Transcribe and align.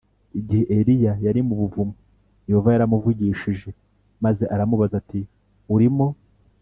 Igihe 0.39 0.63
Eliya 0.77 1.13
yari 1.25 1.41
mu 1.47 1.53
buvumo 1.61 1.95
Yehova 2.49 2.69
yaramuvugishije 2.71 3.69
maze 4.23 4.43
aramubaza 4.53 4.95
ati 5.01 5.21
urimo 5.75 6.07